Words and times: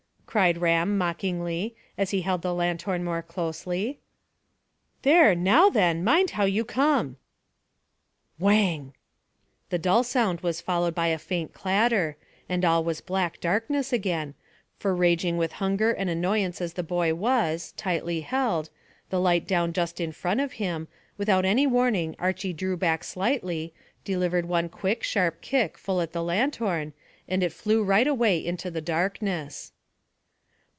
cried 0.31 0.57
Ram 0.59 0.97
mockingly, 0.97 1.75
as 1.97 2.11
he 2.11 2.21
held 2.21 2.41
the 2.41 2.53
lanthorn 2.53 3.03
more 3.03 3.21
closely. 3.21 3.99
"There, 5.01 5.35
now 5.35 5.69
then, 5.69 6.05
mind 6.05 6.29
how 6.29 6.45
you 6.45 6.63
come." 6.63 7.17
Whang! 8.39 8.93
The 9.71 9.77
dull 9.77 10.05
sound 10.05 10.39
was 10.39 10.61
followed 10.61 10.95
by 10.95 11.07
a 11.07 11.17
faint 11.17 11.51
clatter, 11.53 12.15
and 12.47 12.63
all 12.63 12.81
was 12.81 13.01
black 13.01 13.41
darkness 13.41 13.91
again, 13.91 14.33
for 14.79 14.95
raging 14.95 15.35
with 15.35 15.51
hunger 15.51 15.91
and 15.91 16.09
annoyance 16.09 16.61
as 16.61 16.75
the 16.75 16.81
boy 16.81 17.13
was, 17.13 17.73
tightly 17.75 18.21
held, 18.21 18.69
the 19.09 19.19
light 19.19 19.45
down 19.45 19.73
just 19.73 19.99
in 19.99 20.13
front 20.13 20.39
of 20.39 20.53
him, 20.53 20.87
without 21.17 21.43
any 21.43 21.67
warning 21.67 22.15
Archy 22.17 22.53
drew 22.53 22.77
back 22.77 23.03
slightly, 23.03 23.73
delivered 24.05 24.45
one 24.45 24.69
quick, 24.69 25.03
sharp 25.03 25.41
kick 25.41 25.77
full 25.77 25.99
at 25.99 26.13
the 26.13 26.23
lanthorn, 26.23 26.93
and 27.27 27.43
it 27.43 27.51
flew 27.51 27.83
right 27.83 28.07
away 28.07 28.37
into 28.37 28.71
the 28.71 28.79
darkness. 28.79 29.73